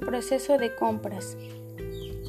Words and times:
Proceso 0.00 0.56
de 0.56 0.74
compras. 0.74 1.36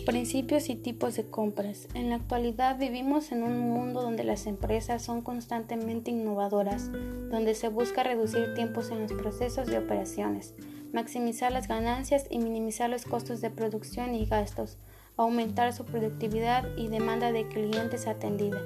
Principios 0.05 0.70
y 0.70 0.76
tipos 0.76 1.16
de 1.16 1.24
compras. 1.24 1.88
En 1.94 2.10
la 2.10 2.16
actualidad 2.16 2.78
vivimos 2.78 3.32
en 3.32 3.43
un 3.43 3.57
mundo 3.57 4.02
donde 4.02 4.25
las 4.25 4.48
empresas 4.48 5.02
son 5.02 5.21
constantemente 5.21 6.11
innovadoras, 6.11 6.92
donde 7.29 7.56
se 7.56 7.70
busca 7.70 8.04
reducir 8.04 8.54
tiempos 8.54 8.92
en 8.92 9.02
los 9.04 9.14
procesos 9.14 9.68
de 9.68 9.78
operaciones, 9.78 10.54
maximizar 10.92 11.54
las 11.54 11.70
ganancias 11.70 12.25
y 12.29 12.39
minimizar 12.39 12.89
los 12.89 13.06
costos 13.06 13.39
de 13.39 13.50
producción 13.50 14.14
y 14.14 14.25
gastos, 14.25 14.78
aumentar 15.15 15.71
su 15.71 15.86
productividad 15.86 16.68
y 16.75 16.89
demanda 16.89 17.32
de 17.32 17.47
clientes 17.47 18.07
atendida. 18.07 18.60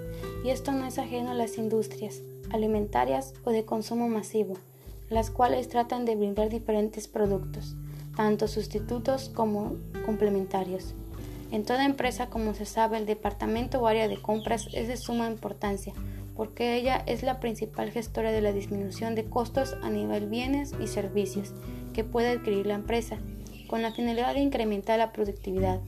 Y 0.44 0.50
esto 0.50 0.72
no 0.72 0.88
es 0.88 0.98
ajeno 0.98 1.32
a 1.32 1.36
las 1.36 1.60
industrias 1.60 2.24
alimentarias 2.50 3.36
o 3.44 3.52
de 3.52 3.64
consumo 3.64 4.10
masivo, 4.10 4.56
las 5.10 5.30
cuales 5.30 5.70
tratan 5.70 6.06
de 6.06 6.16
brindar 6.16 6.50
diferentes 6.50 7.08
productos 7.08 7.76
tanto 8.16 8.48
sustitutos 8.48 9.30
como 9.30 9.76
complementarios. 10.06 10.96
En 11.52 11.64
toda 11.64 11.86
empresa, 11.86 12.28
como 12.28 12.54
se 12.54 12.66
sabe, 12.66 12.98
el 12.98 13.06
departamento 13.06 13.80
o 13.80 13.88
área 13.88 14.08
de 14.08 14.18
compras 14.18 14.68
es 14.74 14.88
de 14.88 14.98
suma 14.98 15.30
importancia, 15.30 15.94
porque 16.36 16.76
ella 16.76 17.04
es 17.06 17.24
la 17.24 17.40
principal 17.40 17.92
gestora 17.92 18.32
de 18.32 18.42
la 18.42 18.52
disminución 18.52 19.16
de 19.16 19.26
costos 19.26 19.78
a 19.84 19.90
nivel 19.90 20.28
bienes 20.28 20.74
y 20.82 20.88
servicios 20.88 21.54
que 21.94 22.04
puede 22.04 22.30
adquirir 22.30 22.66
la 22.66 22.74
empresa, 22.74 23.18
con 23.68 23.82
la 23.82 23.92
finalidad 23.92 24.34
de 24.34 24.42
incrementar 24.42 25.00
la 25.00 25.14
productividad. 25.14 25.80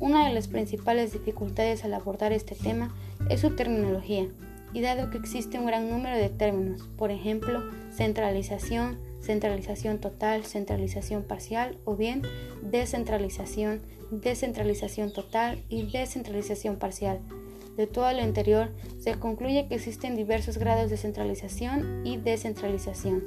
Una 0.00 0.26
de 0.26 0.34
las 0.34 0.48
principales 0.48 1.12
dificultades 1.12 1.84
al 1.84 1.94
abordar 1.94 2.32
este 2.32 2.54
tema 2.54 2.94
es 3.28 3.40
su 3.40 3.54
terminología, 3.54 4.26
y 4.72 4.80
dado 4.80 5.10
que 5.10 5.18
existe 5.18 5.58
un 5.58 5.66
gran 5.66 5.90
número 5.90 6.16
de 6.16 6.28
términos, 6.28 6.88
por 6.96 7.10
ejemplo, 7.10 7.62
centralización, 7.92 8.98
centralización 9.20 9.98
total, 9.98 10.44
centralización 10.44 11.24
parcial 11.24 11.78
o 11.84 11.96
bien 11.96 12.22
descentralización, 12.62 13.82
descentralización 14.10 15.12
total 15.12 15.62
y 15.68 15.90
descentralización 15.90 16.76
parcial. 16.76 17.20
De 17.76 17.86
todo 17.86 18.12
lo 18.12 18.22
anterior, 18.22 18.70
se 18.98 19.14
concluye 19.14 19.66
que 19.68 19.76
existen 19.76 20.16
diversos 20.16 20.58
grados 20.58 20.90
de 20.90 20.96
centralización 20.96 22.02
y 22.04 22.16
descentralización. 22.16 23.22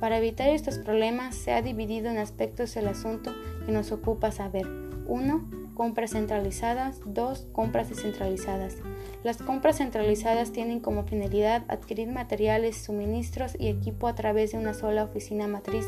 Para 0.00 0.18
evitar 0.18 0.48
estos 0.48 0.78
problemas 0.78 1.36
se 1.36 1.52
ha 1.52 1.62
dividido 1.62 2.10
en 2.10 2.18
aspectos 2.18 2.76
el 2.76 2.88
asunto 2.88 3.32
que 3.64 3.72
nos 3.72 3.92
ocupa 3.92 4.32
saber. 4.32 4.66
1 5.06 5.61
compras 5.74 6.10
centralizadas, 6.10 7.00
2. 7.04 7.46
Compras 7.52 7.88
descentralizadas. 7.88 8.76
Las 9.24 9.38
compras 9.38 9.78
centralizadas 9.78 10.52
tienen 10.52 10.80
como 10.80 11.04
finalidad 11.04 11.64
adquirir 11.68 12.08
materiales, 12.08 12.76
suministros 12.76 13.56
y 13.58 13.68
equipo 13.68 14.08
a 14.08 14.14
través 14.14 14.52
de 14.52 14.58
una 14.58 14.74
sola 14.74 15.04
oficina 15.04 15.46
matriz, 15.48 15.86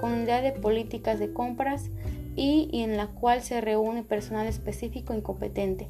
con 0.00 0.12
unidad 0.12 0.42
de 0.42 0.52
políticas 0.52 1.18
de 1.18 1.32
compras 1.32 1.90
y, 2.34 2.68
y 2.72 2.82
en 2.82 2.96
la 2.96 3.08
cual 3.08 3.42
se 3.42 3.60
reúne 3.60 4.02
personal 4.02 4.46
específico 4.46 5.12
e 5.12 5.16
incompetente. 5.16 5.88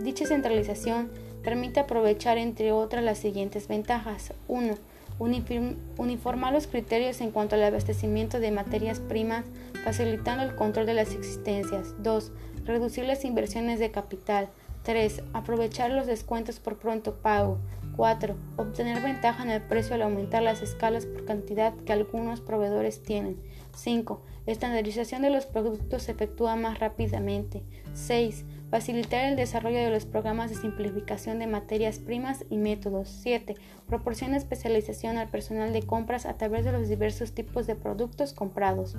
Dicha 0.00 0.26
centralización 0.26 1.10
permite 1.42 1.80
aprovechar 1.80 2.38
entre 2.38 2.72
otras 2.72 3.02
las 3.02 3.18
siguientes 3.18 3.68
ventajas. 3.68 4.32
1 4.48 4.76
uniformar 5.18 6.52
los 6.52 6.66
criterios 6.66 7.20
en 7.20 7.30
cuanto 7.30 7.54
al 7.54 7.64
abastecimiento 7.64 8.40
de 8.40 8.50
materias 8.50 9.00
primas, 9.00 9.44
facilitando 9.84 10.42
el 10.42 10.54
control 10.54 10.86
de 10.86 10.94
las 10.94 11.12
existencias. 11.12 11.94
2. 12.02 12.32
Reducir 12.64 13.04
las 13.04 13.24
inversiones 13.24 13.78
de 13.78 13.90
capital. 13.90 14.48
3. 14.82 15.22
Aprovechar 15.32 15.90
los 15.90 16.06
descuentos 16.06 16.60
por 16.60 16.78
pronto 16.78 17.14
pago. 17.16 17.58
4. 17.96 18.36
Obtener 18.56 19.02
ventaja 19.02 19.42
en 19.42 19.50
el 19.50 19.62
precio 19.62 19.94
al 19.94 20.02
aumentar 20.02 20.42
las 20.42 20.62
escalas 20.62 21.06
por 21.06 21.24
cantidad 21.24 21.74
que 21.74 21.92
algunos 21.92 22.40
proveedores 22.40 23.02
tienen. 23.02 23.38
5. 23.74 24.22
Estandarización 24.46 25.22
de 25.22 25.30
los 25.30 25.46
productos 25.46 26.04
se 26.04 26.12
efectúa 26.12 26.56
más 26.56 26.78
rápidamente. 26.78 27.62
6 27.94 28.44
Facilitar 28.70 29.26
el 29.26 29.36
desarrollo 29.36 29.78
de 29.78 29.90
los 29.90 30.06
programas 30.06 30.50
de 30.50 30.56
simplificación 30.56 31.38
de 31.38 31.46
materias 31.46 32.00
primas 32.00 32.44
y 32.50 32.56
métodos. 32.56 33.08
7. 33.22 33.54
Proporciona 33.86 34.36
especialización 34.36 35.18
al 35.18 35.28
personal 35.28 35.72
de 35.72 35.84
compras 35.84 36.26
a 36.26 36.36
través 36.36 36.64
de 36.64 36.72
los 36.72 36.88
diversos 36.88 37.32
tipos 37.32 37.68
de 37.68 37.76
productos 37.76 38.32
comprados. 38.32 38.96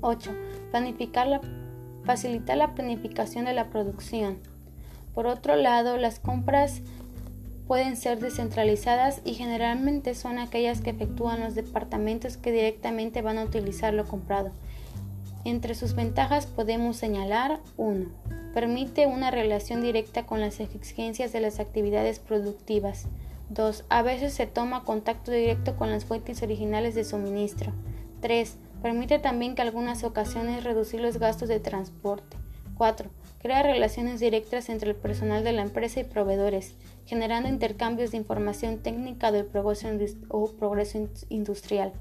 8. 0.00 0.30
Planificar 0.72 1.28
la, 1.28 1.40
facilitar 2.02 2.56
la 2.56 2.74
planificación 2.74 3.44
de 3.44 3.54
la 3.54 3.70
producción. 3.70 4.38
Por 5.14 5.28
otro 5.28 5.54
lado, 5.54 5.96
las 5.96 6.18
compras 6.18 6.82
pueden 7.68 7.96
ser 7.96 8.18
descentralizadas 8.18 9.22
y 9.24 9.34
generalmente 9.34 10.16
son 10.16 10.40
aquellas 10.40 10.80
que 10.80 10.90
efectúan 10.90 11.40
los 11.40 11.54
departamentos 11.54 12.36
que 12.36 12.50
directamente 12.50 13.22
van 13.22 13.38
a 13.38 13.44
utilizar 13.44 13.94
lo 13.94 14.04
comprado. 14.04 14.50
Entre 15.44 15.76
sus 15.76 15.94
ventajas 15.94 16.46
podemos 16.46 16.96
señalar 16.96 17.60
1 17.76 18.23
Permite 18.54 19.08
una 19.08 19.32
relación 19.32 19.82
directa 19.82 20.26
con 20.26 20.40
las 20.40 20.60
exigencias 20.60 21.32
de 21.32 21.40
las 21.40 21.58
actividades 21.58 22.20
productivas. 22.20 23.08
2. 23.50 23.84
A 23.88 24.02
veces 24.02 24.32
se 24.32 24.46
toma 24.46 24.84
contacto 24.84 25.32
directo 25.32 25.74
con 25.74 25.90
las 25.90 26.04
fuentes 26.04 26.40
originales 26.40 26.94
de 26.94 27.02
suministro. 27.02 27.72
3. 28.20 28.56
Permite 28.80 29.18
también 29.18 29.56
que 29.56 29.62
algunas 29.62 30.04
ocasiones 30.04 30.62
reducir 30.62 31.00
los 31.00 31.18
gastos 31.18 31.48
de 31.48 31.58
transporte. 31.58 32.36
4. 32.76 33.10
Crea 33.42 33.64
relaciones 33.64 34.20
directas 34.20 34.68
entre 34.68 34.90
el 34.90 34.96
personal 34.96 35.42
de 35.42 35.52
la 35.52 35.62
empresa 35.62 35.98
y 36.00 36.04
proveedores, 36.04 36.76
generando 37.06 37.48
intercambios 37.48 38.12
de 38.12 38.18
información 38.18 38.78
técnica 38.78 39.32
del 39.32 39.46
progreso, 39.46 39.88
o 40.28 40.52
progreso 40.52 41.08
industrial. 41.28 41.92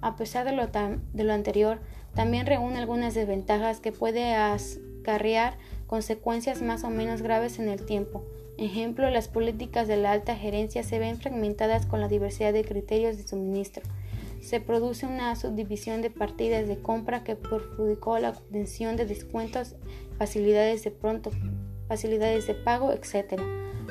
A 0.00 0.16
pesar 0.16 0.44
de 0.44 0.52
lo, 0.52 0.66
de 0.66 1.24
lo 1.24 1.32
anterior, 1.32 1.78
también 2.14 2.46
reúne 2.46 2.78
algunas 2.78 3.14
desventajas 3.14 3.78
que 3.78 3.92
puede 3.92 4.34
acarrear 4.34 5.56
consecuencias 5.92 6.62
más 6.62 6.84
o 6.84 6.88
menos 6.88 7.20
graves 7.20 7.58
en 7.58 7.68
el 7.68 7.84
tiempo. 7.84 8.24
Ejemplo, 8.56 9.10
las 9.10 9.28
políticas 9.28 9.86
de 9.86 9.98
la 9.98 10.12
alta 10.12 10.34
gerencia 10.34 10.82
se 10.84 10.98
ven 10.98 11.18
fragmentadas 11.18 11.84
con 11.84 12.00
la 12.00 12.08
diversidad 12.08 12.54
de 12.54 12.64
criterios 12.64 13.18
de 13.18 13.28
suministro. 13.28 13.82
Se 14.40 14.58
produce 14.58 15.04
una 15.04 15.36
subdivisión 15.36 16.00
de 16.00 16.08
partidas 16.08 16.66
de 16.66 16.78
compra 16.78 17.24
que 17.24 17.36
perjudicó 17.36 18.18
la 18.18 18.30
obtención 18.30 18.96
de 18.96 19.04
descuentos, 19.04 19.76
facilidades 20.16 20.82
de 20.82 20.92
pronto, 20.92 21.30
facilidades 21.88 22.46
de 22.46 22.54
pago, 22.54 22.90
etc., 22.90 23.38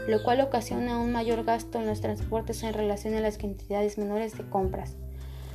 lo 0.07 0.23
cual 0.23 0.41
ocasiona 0.41 0.99
un 0.99 1.11
mayor 1.11 1.43
gasto 1.43 1.79
en 1.79 1.85
los 1.85 2.01
transportes 2.01 2.63
en 2.63 2.73
relación 2.73 3.13
a 3.13 3.21
las 3.21 3.37
cantidades 3.37 3.99
menores 3.99 4.35
de 4.35 4.49
compras. 4.49 4.97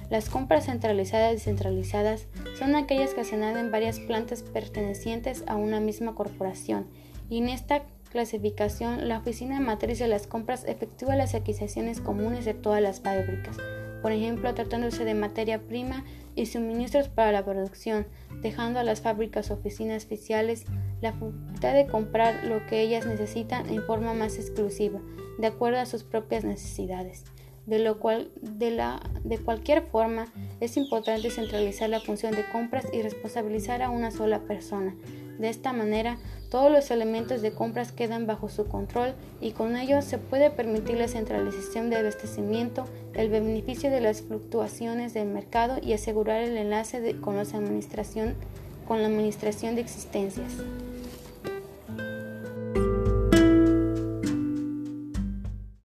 Las 0.09 0.29
compras 0.29 0.67
centralizadas 0.67 1.33
y 1.33 1.35
descentralizadas 1.35 2.29
son 2.57 2.77
aquellas 2.77 3.13
que 3.13 3.25
se 3.25 3.35
en 3.35 3.73
varias 3.73 3.99
plantas 3.99 4.43
pertenecientes 4.43 5.43
a 5.49 5.57
una 5.57 5.81
misma 5.81 6.15
corporación 6.15 6.87
y 7.29 7.39
en 7.39 7.49
esta 7.49 7.83
clasificación 8.11 9.09
la 9.09 9.19
oficina 9.19 9.59
matriz 9.59 9.99
de 9.99 10.07
las 10.07 10.29
compras 10.29 10.65
efectúa 10.69 11.17
las 11.17 11.35
adquisiciones 11.35 12.01
comunes 12.01 12.45
de 12.45 12.55
todas 12.55 12.81
las 12.81 13.01
fábricas, 13.01 13.57
por 14.01 14.13
ejemplo 14.13 14.55
tratándose 14.55 15.05
de 15.05 15.15
materia 15.15 15.63
prima 15.67 16.05
y 16.37 16.47
suministros 16.47 17.09
para 17.09 17.33
la 17.33 17.45
producción, 17.45 18.07
dejando 18.43 18.79
a 18.79 18.85
las 18.85 19.01
fábricas 19.01 19.51
oficinas 19.51 20.05
oficiales 20.05 20.67
la 21.01 21.15
facultad 21.15 21.75
de 21.75 21.89
comprar 21.89 22.45
lo 22.45 22.65
que 22.67 22.81
ellas 22.81 23.07
necesitan 23.07 23.69
en 23.69 23.83
forma 23.83 24.15
más 24.15 24.37
exclusiva, 24.37 25.01
de 25.39 25.49
acuerdo 25.49 25.81
a 25.81 25.87
sus 25.87 26.05
propias 26.05 26.45
necesidades 26.45 27.25
de 27.67 27.81
lo 27.81 27.99
cual 27.99 28.31
de, 28.41 28.71
la, 28.71 29.01
de 29.25 29.39
cualquier 29.39 29.83
forma 29.83 30.27
es 30.61 30.77
importante 30.77 31.31
centralizar 31.31 31.91
la 31.91 32.01
función 32.01 32.35
de 32.35 32.49
compras 32.51 32.87
y 32.93 33.03
responsabilizar 33.03 33.83
a 33.83 33.91
una 33.91 34.11
sola 34.11 34.41
persona. 34.41 34.95
De 35.39 35.51
esta 35.51 35.73
manera, 35.73 36.17
todos 36.51 36.71
los 36.71 36.91
elementos 36.91 37.43
de 37.43 37.53
compras 37.53 37.93
quedan 37.93 38.27
bajo 38.27 38.49
su 38.49 38.67
control 38.67 39.15
y 39.41 39.51
con 39.51 39.77
ello 39.77 40.01
se 40.01 40.17
puede 40.17 40.51
permitir 40.51 40.97
la 40.97 41.09
centralización 41.09 41.91
de 41.91 41.97
abastecimiento, 41.97 42.87
el 43.15 43.29
beneficio 43.29 43.91
de 43.91 44.01
las 44.01 44.23
fluctuaciones 44.23 45.13
del 45.13 45.29
mercado 45.29 45.79
y 45.83 45.93
asegurar 45.93 46.41
el 46.41 46.57
enlace 46.57 47.17
con, 47.21 47.37
administración, 47.39 48.35
con 48.87 49.03
la 49.03 49.09
administración 49.09 49.75
de 49.75 49.83
existencias. 49.83 50.55